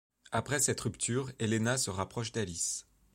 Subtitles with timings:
[0.31, 2.87] Après cette rupture, Helena se rapproche d’Alice.